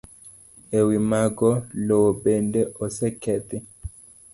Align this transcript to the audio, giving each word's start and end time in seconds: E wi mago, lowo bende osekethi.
E 0.79 0.79
wi 0.87 0.97
mago, 1.11 1.51
lowo 1.87 2.09
bende 2.23 2.61
osekethi. 2.83 3.57